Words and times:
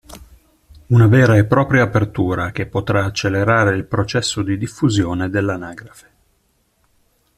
Una 0.87 1.05
vera 1.05 1.37
e 1.37 1.45
propria 1.45 1.83
apertura, 1.83 2.49
che 2.49 2.65
potrà 2.65 3.05
accelerare 3.05 3.75
il 3.75 3.85
processo 3.85 4.41
di 4.41 4.57
diffusione 4.57 5.29
dell'anagrafe. 5.29 6.09